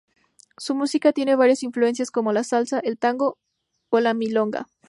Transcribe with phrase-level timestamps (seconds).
[0.57, 3.37] Su música tiene varias influencias, como la salsa, el tango
[3.89, 4.65] o la milonga.